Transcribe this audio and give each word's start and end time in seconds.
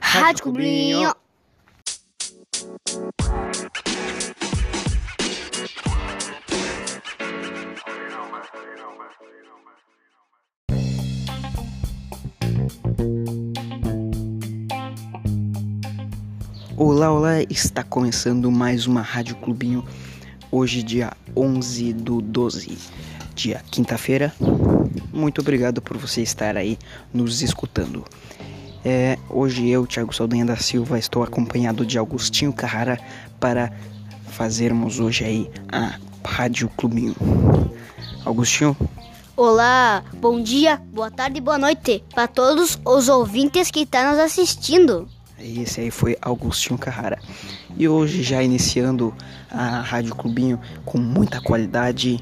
Rádio 0.00 0.42
Clubinho. 0.42 1.14
Olá, 16.76 17.12
olá, 17.12 17.42
está 17.48 17.82
começando 17.82 18.50
mais 18.50 18.86
uma 18.86 19.00
Rádio 19.00 19.36
Clubinho. 19.36 19.84
Hoje, 20.50 20.82
dia 20.82 21.12
11 21.36 21.92
do 21.92 22.20
12, 22.20 22.78
dia 23.34 23.62
quinta-feira. 23.70 24.32
Muito 25.12 25.40
obrigado 25.40 25.80
por 25.80 25.96
você 25.96 26.22
estar 26.22 26.56
aí 26.56 26.78
nos 27.12 27.42
escutando. 27.42 28.04
É, 28.88 29.18
hoje 29.28 29.68
eu, 29.68 29.84
Thiago 29.84 30.14
Saldanha 30.14 30.46
da 30.46 30.54
Silva, 30.54 30.96
estou 30.96 31.24
acompanhado 31.24 31.84
de 31.84 31.98
Augustinho 31.98 32.52
Carrara 32.52 32.96
para 33.40 33.72
fazermos 34.28 35.00
hoje 35.00 35.24
aí 35.24 35.50
a 35.72 35.98
Rádio 36.24 36.68
Clubinho. 36.68 37.16
Augustinho, 38.24 38.76
Olá, 39.36 40.04
bom 40.18 40.40
dia, 40.40 40.80
boa 40.92 41.10
tarde 41.10 41.38
e 41.38 41.40
boa 41.40 41.58
noite 41.58 42.04
para 42.14 42.28
todos 42.28 42.78
os 42.84 43.08
ouvintes 43.08 43.72
que 43.72 43.80
estão 43.80 44.12
nos 44.12 44.20
assistindo. 44.20 45.08
esse 45.36 45.80
aí 45.80 45.90
foi 45.90 46.16
Augustinho 46.22 46.78
Carrara. 46.78 47.18
E 47.76 47.88
hoje 47.88 48.22
já 48.22 48.40
iniciando 48.40 49.12
a 49.50 49.80
Rádio 49.80 50.14
Clubinho 50.14 50.60
com 50.84 50.96
muita 50.96 51.40
qualidade. 51.40 52.20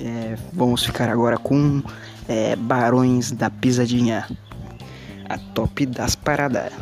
É, 0.00 0.36
vamos 0.52 0.84
ficar 0.84 1.08
agora 1.08 1.38
com 1.38 1.80
é, 2.28 2.56
Barões 2.56 3.30
da 3.30 3.48
Pisadinha, 3.48 4.26
a 5.28 5.38
top 5.54 5.86
das 5.86 6.14
paradas. 6.16 6.72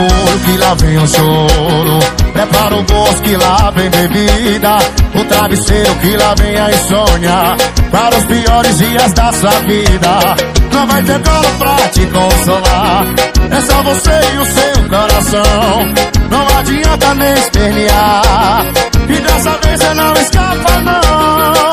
Olho 0.00 0.40
que 0.44 0.56
lá 0.58 0.74
vem 0.74 0.96
o 0.98 1.06
choro. 1.06 1.98
Prepara 2.32 2.76
o 2.76 2.82
bolso 2.84 3.22
que 3.22 3.36
lá 3.36 3.70
vem 3.70 3.90
bebida. 3.90 4.78
O 5.14 5.24
travesseiro 5.24 5.94
que 5.96 6.16
lá 6.16 6.34
vem 6.36 6.56
a 6.56 6.70
insônia. 6.70 7.56
Para 7.90 8.16
os 8.16 8.24
piores 8.26 8.78
dias 8.78 9.12
da 9.14 9.32
sua 9.32 9.60
vida. 9.60 10.36
Não 10.72 10.86
vai 10.86 11.02
ter 11.02 11.20
colo 11.22 11.48
pra 11.58 11.76
te 11.88 12.06
consolar. 12.06 13.06
É 13.50 13.60
só 13.62 13.82
você 13.82 14.20
e 14.34 14.38
o 14.38 14.46
seu 14.46 14.88
coração 14.88 16.19
Não 16.30 16.46
adianta 16.58 17.14
nem 17.14 17.32
espernear. 17.34 18.64
E 19.08 19.20
dessa 19.20 19.50
vez 19.62 19.80
você 19.80 19.94
não 19.94 20.14
escapa 20.14 20.80
não. 20.80 21.70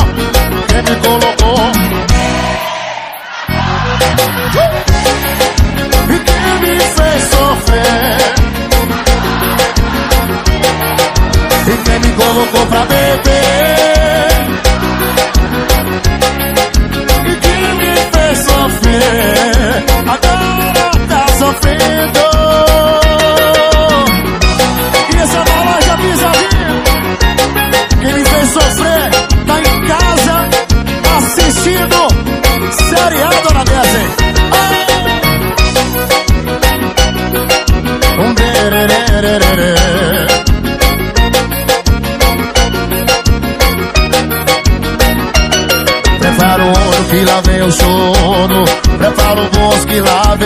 Quem 0.67 0.81
me 0.81 0.95
colocou? 1.01 1.71
E 6.09 6.19
quem 6.19 6.59
me 6.61 6.79
fez 6.79 7.23
sofrer? 7.29 8.17
E 11.67 11.77
quem 11.83 11.99
me 11.99 12.11
colocou 12.15 12.65
pra 12.67 12.85
beber 12.85 13.46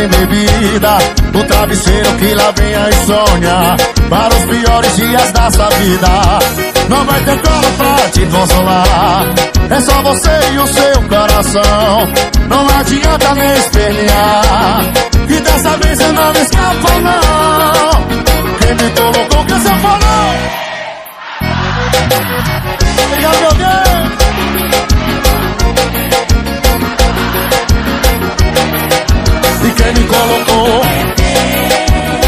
vem 0.07 0.25
bebida 0.25 0.97
O 1.33 1.43
travesseiro 1.43 2.11
que 2.17 2.33
lá 2.33 2.51
vem 2.51 2.75
a 2.75 2.89
insônia. 2.89 3.75
Para 4.09 4.35
os 4.35 4.45
piores 4.45 4.95
dias 4.95 5.31
da 5.31 5.51
sua 5.51 5.69
vida. 5.69 6.07
Não 6.89 7.05
vai 7.05 7.23
ter 7.23 7.41
colo 7.41 7.71
pra 7.77 8.09
te 8.09 8.25
consolar. 8.25 9.25
É 9.69 9.81
só 9.81 10.01
você 10.01 10.39
e 10.53 10.59
o 10.59 10.67
seu 10.67 11.01
coração. 11.03 12.13
Não 12.49 12.79
adianta 12.79 13.35
nem 13.35 13.53
espernear. 13.57 14.91
E 15.29 15.39
dessa 15.39 15.77
vez 15.77 15.97
você 15.97 16.11
não 16.11 16.31
escapa 16.31 16.99
não. 17.01 18.57
Quem 18.59 18.75
me 18.75 18.93
colocou 18.93 19.45
que 19.45 19.53
você 19.53 19.69
falou 19.69 20.01
Obrigado 23.05 23.39
meu 23.39 23.53
Deus 23.53 23.90
Quem 29.81 29.93
me 29.93 30.07
colocou. 30.07 30.81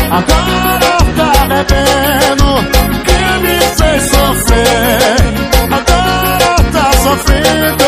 Agora 0.09 0.97
tá 1.18 1.46
bebendo 1.47 2.50
Quem 3.06 3.41
me 3.44 3.59
fez 3.59 4.03
sofrer? 4.09 5.18
Agora 5.72 6.56
tá 6.72 6.92
sofrendo. 7.03 7.84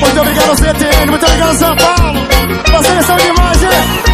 Muito 0.00 0.20
obrigado 0.20 0.56
CTN, 0.56 1.10
muito 1.10 1.26
obrigado 1.26 1.54
São 1.56 1.76
Paulo. 1.76 2.26
Vocês 2.72 3.04
são 3.06 3.16
demais, 3.16 3.62
hein? 3.62 4.05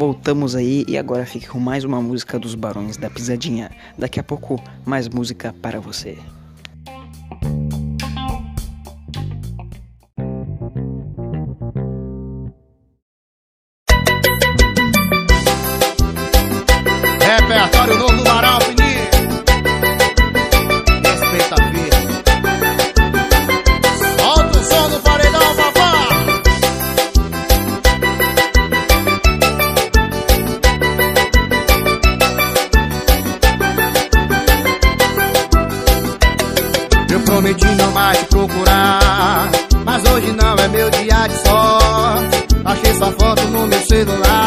Voltamos 0.00 0.56
aí 0.56 0.82
e 0.88 0.96
agora 0.96 1.26
fique 1.26 1.46
com 1.46 1.60
mais 1.60 1.84
uma 1.84 2.00
música 2.00 2.38
dos 2.38 2.54
Barões 2.54 2.96
da 2.96 3.10
Pisadinha. 3.10 3.70
Daqui 3.98 4.18
a 4.18 4.22
pouco, 4.22 4.58
mais 4.82 5.06
música 5.06 5.54
para 5.60 5.78
você. 5.78 6.16
No 44.04 44.39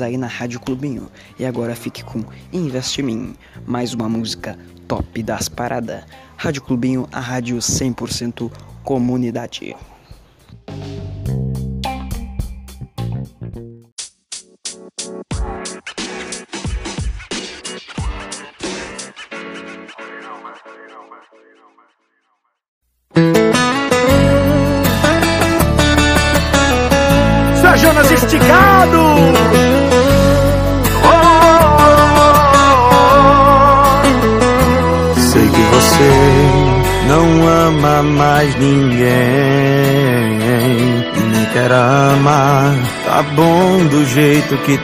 Aí 0.00 0.16
na 0.16 0.26
Rádio 0.26 0.60
Clubinho 0.60 1.08
e 1.38 1.46
agora 1.46 1.74
fique 1.74 2.04
com 2.04 2.24
Investe 2.52 3.02
mim, 3.02 3.34
mais 3.66 3.94
uma 3.94 4.08
música 4.08 4.58
top 4.86 5.22
das 5.22 5.48
paradas. 5.48 6.04
Rádio 6.36 6.62
Clubinho, 6.62 7.08
a 7.10 7.20
rádio 7.20 7.56
100% 7.56 8.50
comunidade. 8.84 9.74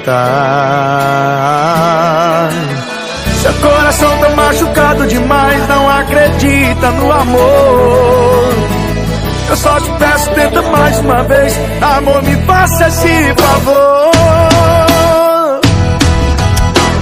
Tá. 0.04 1.72
Seu 3.42 3.52
coração 3.54 4.16
tá 4.18 4.28
machucado 4.30 5.06
demais, 5.08 5.68
não 5.68 5.88
acredita 5.90 6.90
no 6.92 7.10
amor. 7.10 8.54
Eu 9.50 9.56
só 9.56 9.80
te 9.80 9.90
peço, 9.98 10.30
tenta 10.30 10.62
mais 10.62 10.98
uma 11.00 11.24
vez. 11.24 11.58
Amor, 11.80 12.22
me 12.22 12.36
faça 12.46 12.86
esse 12.86 13.34
favor. 13.34 14.12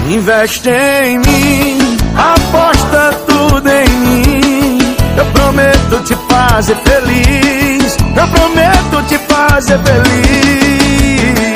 Investe 0.09 0.71
em 0.71 1.19
mim, 1.19 1.99
aposta 2.17 3.13
tudo 3.29 3.69
em 3.69 3.89
mim. 3.89 4.79
Eu 5.17 5.27
prometo 5.27 6.01
te 6.05 6.17
fazer 6.29 6.77
feliz. 6.77 7.97
Eu 8.17 8.29
prometo 8.29 9.03
te 9.07 9.19
fazer 9.33 9.79
feliz. 9.81 11.50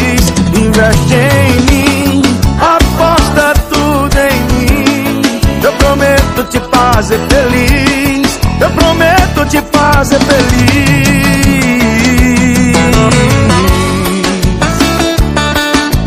Investe 0.77 1.15
em 1.15 1.61
mim, 1.71 2.23
aposta 2.59 3.55
tudo 3.71 4.19
em 4.19 4.41
mim. 4.51 5.23
Eu 5.63 5.73
prometo 5.75 6.43
te 6.51 6.59
fazer 6.69 7.21
feliz. 7.29 8.41
Eu 8.61 8.71
prometo 8.73 9.47
te 9.47 9.63
fazer 9.73 10.19
feliz. 10.19 10.75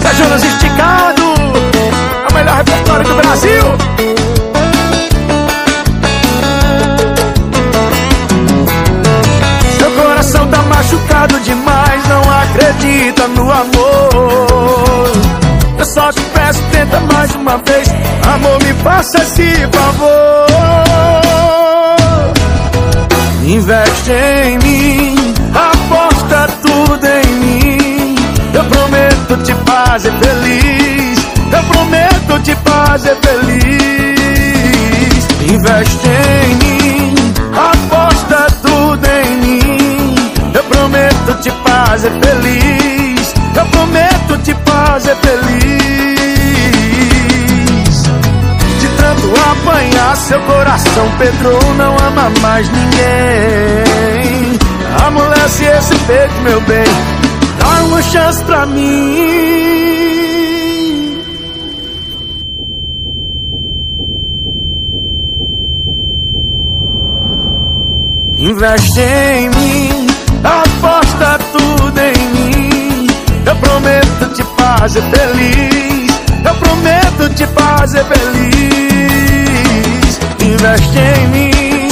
Zé 0.02 0.14
Jonas 0.16 0.44
esticado, 0.44 1.24
é 2.30 2.34
melhor 2.34 2.58
repertório 2.58 3.08
do 3.08 3.16
Brasil. 3.16 4.17
Machucado 10.78 11.40
demais, 11.40 12.08
não 12.08 12.22
acredita 12.22 13.28
no 13.30 13.52
amor. 13.52 15.12
Eu 15.78 15.86
só 15.86 16.12
te 16.12 16.22
peço, 16.22 16.62
tenta 16.72 17.00
mais 17.12 17.34
uma 17.36 17.58
vez. 17.58 17.90
Amor, 18.34 18.64
me 18.64 18.74
faça 18.84 19.18
esse 19.18 19.68
favor. 19.72 20.48
Investe 23.44 24.12
em 24.12 24.60
mim, 24.60 25.34
aposta 25.54 26.48
tudo 26.62 27.08
em 27.08 27.26
mim. 27.40 28.16
Eu 28.54 28.64
prometo 28.66 29.38
te 29.44 29.56
fazer 29.66 30.12
feliz. 30.20 31.20
Eu 31.52 31.64
prometo 31.64 32.40
te 32.44 32.56
fazer 32.64 33.18
feliz. 33.24 33.58
Investe 35.52 36.08
em 36.08 36.37
prometo 41.28 41.42
te 41.42 41.52
fazer 41.52 42.12
feliz. 42.22 43.34
Eu 43.56 43.66
prometo 43.66 44.38
te 44.44 44.56
fazer 44.66 45.16
feliz. 45.18 45.58
De 48.80 48.88
tanto 48.98 49.34
apanhar, 49.52 50.16
seu 50.16 50.40
coração 50.42 51.10
Pedro 51.18 51.60
não 51.78 51.98
ama 51.98 52.30
mais 52.42 52.70
ninguém. 52.70 54.58
Amolece 55.06 55.66
esse 55.66 55.96
peito, 56.06 56.34
meu 56.44 56.62
bem. 56.62 56.86
Dá 57.60 57.84
uma 57.84 58.02
chance 58.02 58.44
pra 58.46 58.66
mim. 58.66 59.58
Investe 68.40 69.00
em 69.02 69.50
mim, 69.50 69.97
fazer 74.80 75.02
feliz. 75.02 76.12
Eu 76.46 76.56
prometo 76.56 77.30
te 77.36 77.48
fazer 77.48 78.06
feliz. 78.06 79.40
Investe 80.42 80.98
em 80.98 81.28
mim, 81.30 81.88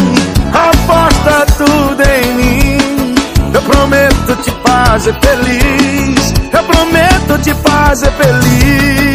aposta 0.54 1.46
tudo 1.58 2.02
em 2.04 2.34
mim. 2.36 3.16
Eu 3.54 3.62
prometo 3.62 4.36
te 4.44 4.52
fazer 4.64 5.16
feliz. 5.22 6.34
Eu 6.54 6.64
prometo 6.64 7.38
te 7.42 7.54
fazer 7.56 8.12
feliz. 8.12 9.15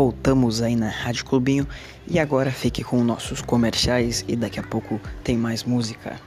Voltamos 0.00 0.62
aí 0.62 0.74
na 0.76 0.88
Rádio 0.88 1.26
Clubinho 1.26 1.68
e 2.08 2.18
agora 2.18 2.50
fique 2.50 2.82
com 2.82 3.04
nossos 3.04 3.42
comerciais 3.42 4.24
e 4.26 4.34
daqui 4.34 4.58
a 4.58 4.62
pouco 4.62 4.98
tem 5.22 5.36
mais 5.36 5.62
música. 5.62 6.18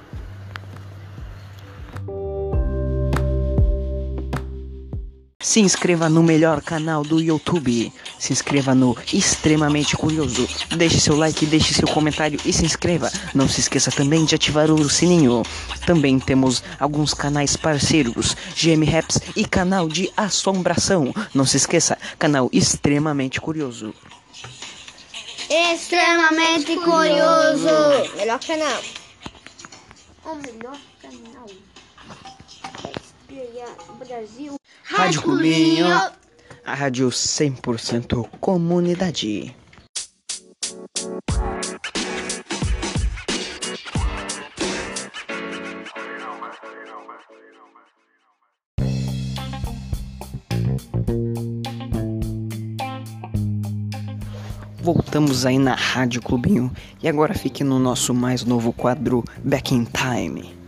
Se 5.54 5.60
inscreva 5.60 6.10
no 6.10 6.24
melhor 6.24 6.64
canal 6.64 7.04
do 7.04 7.22
YouTube. 7.22 7.94
Se 8.18 8.34
inscreva 8.34 8.74
no 8.74 8.98
Extremamente 9.14 9.96
Curioso. 9.96 10.50
Deixe 10.76 11.00
seu 11.00 11.16
like, 11.16 11.46
deixe 11.46 11.76
seu 11.76 11.88
comentário 11.88 12.40
e 12.44 12.52
se 12.52 12.66
inscreva. 12.66 13.12
Não 13.36 13.48
se 13.48 13.60
esqueça 13.60 13.92
também 13.92 14.26
de 14.26 14.34
ativar 14.34 14.72
o 14.72 14.90
sininho. 14.90 15.44
Também 15.86 16.18
temos 16.18 16.64
alguns 16.80 17.14
canais 17.14 17.56
parceiros, 17.56 18.36
GM 18.56 18.84
Raps 18.84 19.20
e 19.36 19.46
canal 19.46 19.88
de 19.88 20.12
assombração. 20.18 21.14
Não 21.36 21.46
se 21.46 21.58
esqueça, 21.58 22.00
canal 22.18 22.50
Extremamente 22.52 23.40
Curioso. 23.40 23.94
Extremamente 25.52 26.76
curioso. 26.78 27.70
Melhor 28.16 28.40
canal. 28.40 28.82
O 30.26 30.34
melhor 30.34 30.80
canal. 31.00 31.48
Brasil. 34.00 34.63
Rádio 34.96 35.24
Clubinho, 35.24 35.88
a 36.64 36.74
rádio 36.76 37.10
100% 37.10 38.30
comunidade. 38.40 39.56
Voltamos 54.80 55.44
aí 55.46 55.58
na 55.58 55.74
Rádio 55.74 56.22
Clubinho 56.22 56.72
e 57.02 57.10
agora 57.10 57.34
fique 57.34 57.64
no 57.64 57.80
nosso 57.80 58.14
mais 58.14 58.46
novo 58.46 58.72
quadro 58.72 59.24
Back 59.44 59.74
in 59.74 59.86
Time. 59.86 60.63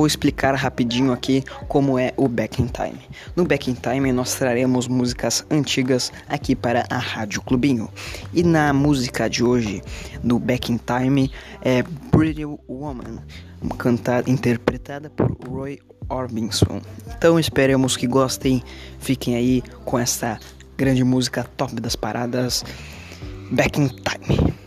Vou 0.00 0.06
explicar 0.06 0.54
rapidinho 0.54 1.12
aqui 1.12 1.44
como 1.68 1.98
é 1.98 2.14
o 2.16 2.26
Back 2.26 2.62
in 2.62 2.68
Time. 2.68 2.98
No 3.36 3.44
Back 3.44 3.70
in 3.70 3.74
Time 3.74 4.10
nós 4.12 4.34
traremos 4.34 4.88
músicas 4.88 5.44
antigas 5.50 6.10
aqui 6.26 6.56
para 6.56 6.86
a 6.88 6.96
Rádio 6.96 7.42
Clubinho. 7.42 7.86
E 8.32 8.42
na 8.42 8.72
música 8.72 9.28
de 9.28 9.44
hoje, 9.44 9.82
no 10.24 10.38
Back 10.38 10.72
in 10.72 10.78
Time, 10.78 11.30
é 11.60 11.82
Pretty 12.10 12.46
Woman, 12.46 13.18
cantada, 13.76 14.30
interpretada 14.30 15.10
por 15.10 15.36
Roy 15.46 15.78
Orbison. 16.08 16.80
Então 17.14 17.38
esperemos 17.38 17.94
que 17.94 18.06
gostem, 18.06 18.62
fiquem 19.00 19.36
aí 19.36 19.62
com 19.84 19.98
essa 19.98 20.40
grande 20.78 21.04
música 21.04 21.44
top 21.58 21.78
das 21.78 21.94
paradas, 21.94 22.64
Back 23.50 23.78
in 23.78 23.88
Time. 23.88 24.59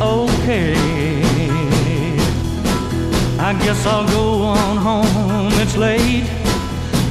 Okay. 0.00 0.74
I 3.40 3.52
guess 3.64 3.86
I'll 3.86 4.06
go 4.08 4.42
on 4.42 4.76
home, 4.76 5.52
it's 5.60 5.76
late. 5.76 6.26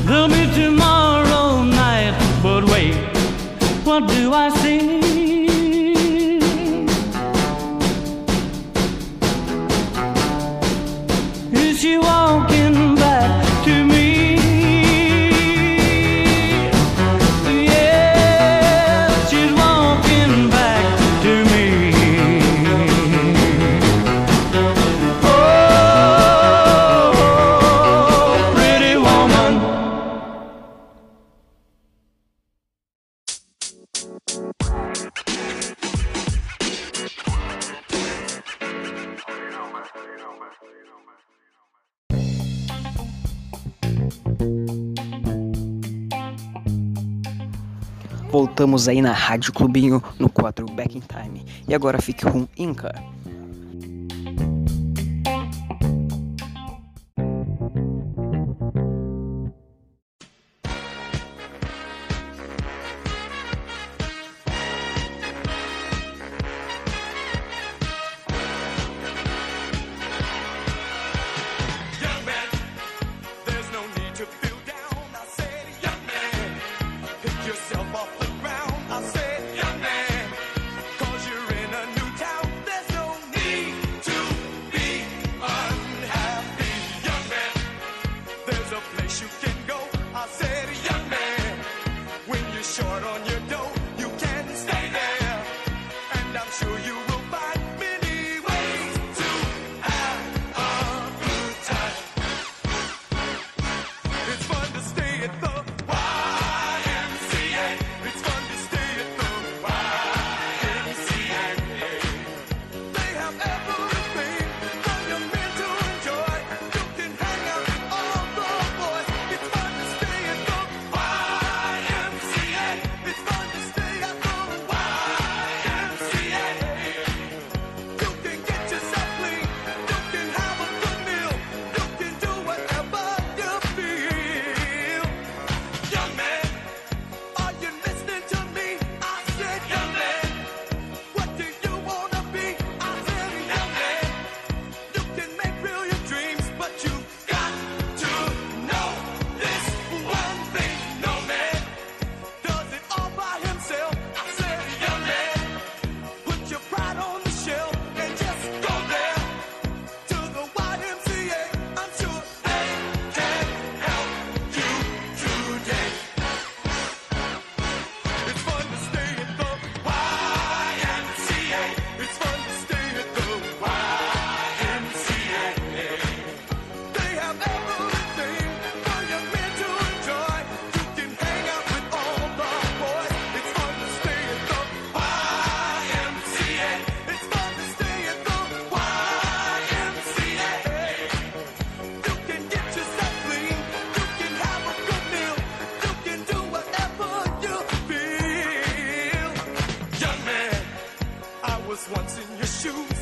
There'll 0.06 0.28
be 0.28 0.46
tomorrow 0.54 1.64
night, 1.64 2.16
but 2.44 2.64
wait, 2.66 2.96
what 3.84 4.08
do 4.08 4.34
I 4.34 4.50
see? 4.50 5.37
Voltamos 48.30 48.88
aí 48.88 49.02
na 49.02 49.14
Rádio 49.14 49.54
Clubinho 49.54 50.04
no 50.20 50.30
quadro 50.30 50.66
Back 50.68 50.98
in 50.98 51.02
Time. 51.02 51.46
E 51.68 51.74
agora 51.74 52.02
fique 52.02 52.26
com 52.26 52.48
Inca. 52.58 52.94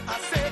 I 0.08 0.20
said. 0.20 0.45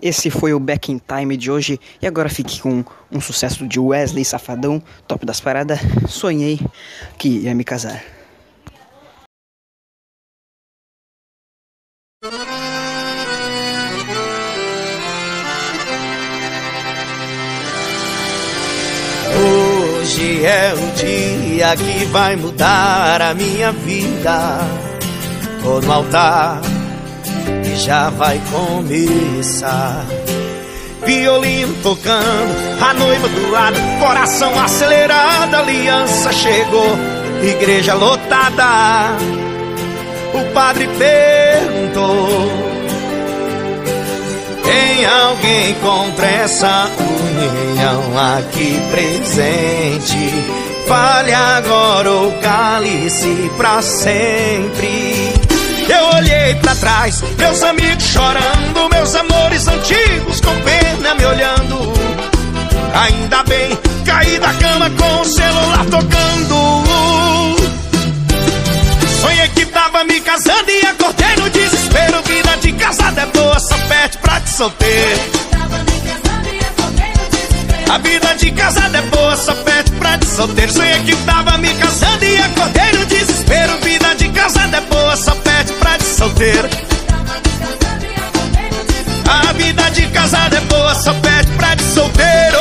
Esse 0.00 0.30
foi 0.30 0.52
o 0.52 0.60
Back 0.60 0.92
in 0.92 0.98
Time 0.98 1.36
de 1.36 1.50
hoje. 1.50 1.80
E 2.00 2.06
agora 2.06 2.28
fique 2.28 2.60
com 2.60 2.84
um 3.10 3.20
sucesso 3.20 3.66
de 3.66 3.80
Wesley 3.80 4.24
Safadão, 4.24 4.82
top 5.06 5.24
das 5.24 5.40
paradas. 5.40 5.80
Sonhei 6.08 6.60
que 7.18 7.28
ia 7.28 7.54
me 7.54 7.64
casar. 7.64 8.02
Hoje 19.38 20.44
é 20.44 20.72
o 20.74 20.92
dia 20.94 21.76
que 21.76 22.04
vai 22.06 22.36
mudar 22.36 23.20
a 23.20 23.34
minha 23.34 23.72
vida. 23.72 24.58
Tô 25.62 25.80
no 25.80 25.92
altar 25.92 26.75
já 27.78 28.10
vai 28.10 28.40
começar. 28.50 30.04
Violino 31.04 31.74
tocando, 31.82 32.80
a 32.80 32.94
noiva 32.94 33.28
do 33.28 33.50
lado, 33.50 33.76
coração 34.00 34.58
acelerado, 34.58 35.54
aliança 35.54 36.32
chegou, 36.32 36.96
igreja 37.42 37.94
lotada. 37.94 39.16
O 40.34 40.52
padre 40.52 40.88
perguntou: 40.98 42.50
Tem 44.64 45.06
alguém 45.06 45.74
contra 45.74 46.26
essa 46.26 46.88
união 46.98 48.02
aqui 48.36 48.80
presente? 48.90 50.30
Fale 50.88 51.32
agora 51.32 52.10
ou 52.10 52.32
cale-se 52.40 53.50
pra 53.56 53.82
sempre. 53.82 55.35
Eu 55.88 56.16
olhei 56.16 56.54
pra 56.56 56.74
trás, 56.74 57.22
meus 57.38 57.62
amigos 57.62 58.04
chorando, 58.04 58.88
meus 58.92 59.14
amores 59.14 59.68
antigos 59.68 60.40
com 60.40 60.54
pena 60.62 61.14
me 61.14 61.24
olhando. 61.24 61.92
Ainda 62.94 63.42
bem, 63.44 63.78
caí 64.04 64.38
da 64.38 64.52
cama 64.54 64.90
com 64.90 65.20
o 65.20 65.24
celular 65.24 65.86
tocando. 65.86 66.86
Sonhei 69.20 69.48
que 69.48 69.66
tava 69.66 70.02
me 70.04 70.20
casando 70.20 70.70
e 70.70 70.86
acordei 70.86 71.36
no 71.36 71.50
desespero. 71.50 72.22
Vida 72.22 72.56
de 72.60 72.72
casada 72.72 73.20
é 73.22 73.26
boa, 73.26 73.60
só 73.60 73.76
pede 73.88 74.18
pra 74.18 74.40
te 74.40 74.50
solteiro. 74.50 75.20
A 77.88 77.98
vida 77.98 78.34
de 78.34 78.50
casada 78.50 78.98
é 78.98 79.02
boa, 79.02 79.36
só 79.36 79.54
pede 79.54 79.90
pra 79.92 80.18
te 80.18 80.26
solteiro. 80.26 80.72
Sonhei 80.72 81.00
que 81.04 81.14
tava 81.24 81.56
me 81.58 81.72
casando 81.74 82.24
e 82.24 82.36
acordei 82.38 82.92
no 82.92 83.06
desespero. 83.06 83.85
Solteiro. 86.36 86.68
A 89.26 89.52
vida 89.54 89.90
de 89.90 90.06
casada 90.08 90.56
é 90.56 90.60
boa, 90.60 90.94
só 90.94 91.12
pede 91.14 91.50
pra 91.52 91.74
te 91.74 91.82
solteiro. 91.82 92.60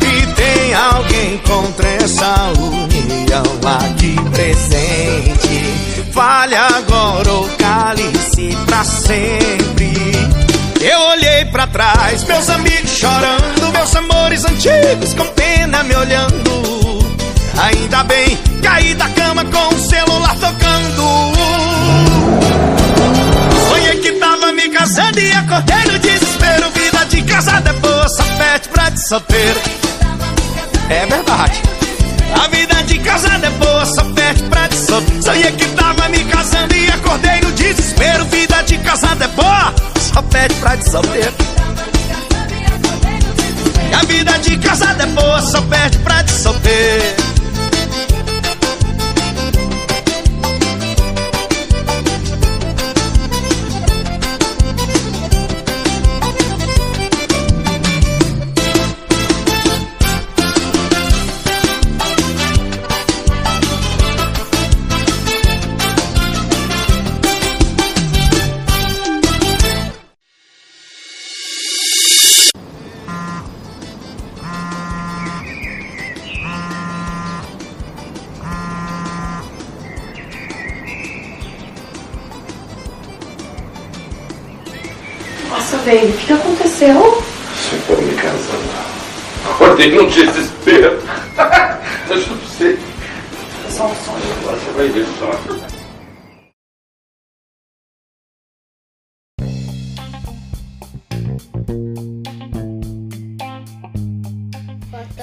E 0.00 0.26
tem 0.34 0.74
alguém 0.74 1.38
contra 1.38 1.88
essa 1.88 2.52
união 2.56 3.42
aqui 3.80 4.16
presente. 4.30 6.12
Fale 6.12 6.54
agora 6.54 7.32
ou 7.32 7.48
cale-se 7.58 8.56
pra 8.66 8.84
sempre. 8.84 10.01
Olhei 11.22 11.44
pra 11.44 11.68
trás, 11.68 12.24
meus 12.24 12.50
amigos 12.50 12.90
chorando, 12.90 13.72
meus 13.72 13.94
amores 13.94 14.44
antigos 14.44 15.14
com 15.14 15.24
pena 15.26 15.84
me 15.84 15.94
olhando. 15.94 16.50
Ainda 17.62 18.02
bem, 18.02 18.36
caí 18.60 18.92
da 18.94 19.08
cama 19.10 19.44
com 19.44 19.72
o 19.72 19.78
celular 19.78 20.34
tocando. 20.34 21.32
Sonhei 23.68 24.00
que 24.00 24.12
tava 24.18 24.52
me 24.52 24.68
casando 24.70 25.20
e 25.20 25.32
acordei 25.32 25.84
no 25.92 25.98
desespero. 26.00 26.70
Vida 26.72 27.04
de 27.04 27.22
casada 27.22 27.70
é 27.70 27.72
boa, 27.74 28.08
só 28.08 28.24
pede 28.24 28.68
pra 28.70 28.90
de 28.90 29.08
solteiro. 29.08 29.60
É 30.90 31.06
verdade. 31.06 31.62
A 32.34 32.48
vida 32.48 32.82
de 32.82 32.98
casada 32.98 33.46
é 33.46 33.50
boa, 33.50 33.86
só 33.86 34.02
pede 34.06 34.42
pra 34.42 34.66
de 34.66 34.76
solteiro. 34.76 35.22
Sonhei 35.22 35.52
que 35.52 35.66
tava 35.68 36.08
me 36.08 36.24
casando 36.24 36.74
e 36.74 36.90
acordei 36.90 37.40
no 37.42 37.52
desespero. 37.52 38.24
Vida 38.24 38.60
de 38.62 38.76
casada 38.78 39.24
é 39.24 39.28
boa, 39.28 39.72
só 40.12 40.22
pede 40.22 40.54
pra 40.56 40.76
de 40.76 40.90
solteiro. 40.90 41.32
E 43.90 43.94
a 43.94 44.02
vida 44.04 44.38
de 44.38 44.56
casada 44.58 45.04
é 45.04 45.06
boa, 45.06 45.40
só 45.40 45.60
pede 45.62 45.98
pra 45.98 46.22
de 46.22 46.32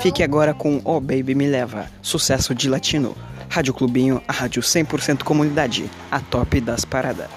Fique 0.09 0.23
agora 0.23 0.55
com 0.55 0.81
Oh 0.85 0.99
Baby 0.99 1.35
Me 1.35 1.45
Leva, 1.45 1.85
sucesso 2.01 2.55
de 2.55 2.67
latino. 2.67 3.15
Rádio 3.47 3.75
Clubinho, 3.75 4.19
a 4.27 4.33
rádio 4.33 4.59
100% 4.59 5.21
comunidade, 5.21 5.87
a 6.09 6.19
top 6.19 6.59
das 6.61 6.83
paradas. 6.83 7.29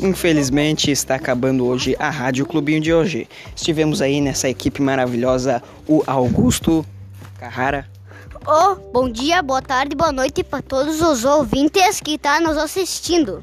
Infelizmente 0.00 0.90
está 0.90 1.14
acabando 1.16 1.66
hoje 1.66 1.94
a 1.98 2.08
Rádio 2.10 2.46
Clubinho 2.46 2.80
de 2.80 2.92
hoje. 2.92 3.28
Estivemos 3.54 4.00
aí 4.00 4.20
nessa 4.20 4.48
equipe 4.48 4.80
maravilhosa, 4.80 5.62
o 5.86 6.02
Augusto 6.06 6.84
Carrara, 7.38 7.86
Oh, 8.46 8.74
bom 8.90 9.10
dia, 9.10 9.42
boa 9.42 9.60
tarde, 9.60 9.94
boa 9.94 10.10
noite 10.10 10.42
para 10.42 10.62
todos 10.62 11.02
os 11.02 11.26
ouvintes 11.26 12.00
que 12.00 12.12
estão 12.14 12.40
nos 12.40 12.56
assistindo. 12.56 13.42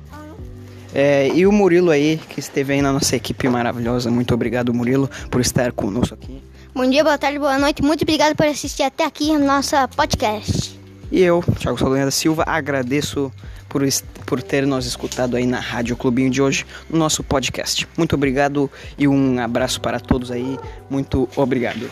é, 0.93 1.27
e 1.27 1.45
o 1.45 1.51
Murilo 1.51 1.91
aí, 1.91 2.17
que 2.29 2.39
esteve 2.39 2.73
aí 2.73 2.81
na 2.81 2.91
nossa 2.91 3.15
equipe 3.15 3.47
maravilhosa. 3.47 4.09
Muito 4.09 4.33
obrigado, 4.33 4.73
Murilo, 4.73 5.07
por 5.29 5.39
estar 5.39 5.71
conosco 5.71 6.15
aqui. 6.15 6.41
Bom 6.73 6.89
dia, 6.89 7.03
boa 7.03 7.17
tarde, 7.17 7.37
boa 7.37 7.59
noite. 7.59 7.83
Muito 7.83 8.01
obrigado 8.01 8.35
por 8.35 8.47
assistir 8.47 8.83
até 8.83 9.05
aqui 9.05 9.31
no 9.37 9.45
nosso 9.45 9.75
podcast. 9.95 10.77
E 11.11 11.21
eu, 11.21 11.43
Thiago 11.59 11.77
Saldanha 11.77 12.05
da 12.05 12.11
Silva, 12.11 12.43
agradeço 12.47 13.31
por, 13.77 13.87
por 14.25 14.41
ter 14.41 14.65
nos 14.65 14.85
escutado 14.87 15.37
aí 15.37 15.45
na 15.45 15.59
Rádio 15.59 15.95
Clubinho 15.95 16.31
de 16.31 16.41
hoje, 16.41 16.65
no 16.89 16.97
nosso 16.97 17.23
podcast. 17.23 17.87
Muito 17.95 18.15
obrigado 18.15 18.69
e 18.97 19.07
um 19.07 19.39
abraço 19.39 19.79
para 19.79 19.99
todos 19.99 20.31
aí. 20.31 20.57
Muito 20.89 21.29
obrigado. 21.35 21.89